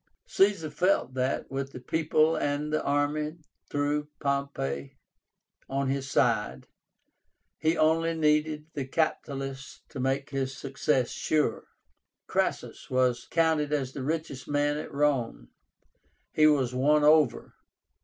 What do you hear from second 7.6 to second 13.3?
only needed the capitalists to make his success sure. CRASSUS was